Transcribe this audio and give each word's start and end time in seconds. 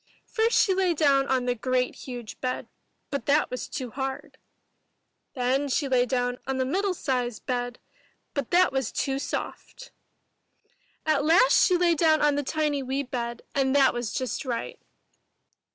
First 0.25 0.59
she 0.59 0.73
lay 0.73 0.95
down 0.95 1.27
on 1.27 1.45
the 1.45 1.53
great 1.53 1.93
huge 1.93 2.41
bed, 2.41 2.67
but 3.11 3.27
that 3.27 3.51
was 3.51 3.67
too 3.69 3.91
hard. 3.91 4.39
Then 5.35 5.69
she 5.69 5.87
lay 5.87 6.07
down 6.07 6.39
on 6.47 6.57
the 6.57 6.65
middle 6.65 6.95
sized 6.95 7.45
bed, 7.45 7.77
but 8.33 8.49
that 8.49 8.71
was 8.73 8.91
too 8.91 9.19
soft. 9.19 9.91
At 11.05 11.23
last 11.23 11.63
she 11.63 11.77
lay 11.77 11.93
down 11.93 12.19
on 12.19 12.33
the 12.33 12.41
tiny 12.41 12.81
wee 12.81 13.03
bed, 13.03 13.43
and 13.53 13.75
that 13.75 13.93
was 13.93 14.11
just 14.11 14.43
right. 14.43 14.79